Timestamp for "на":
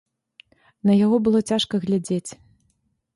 0.89-0.93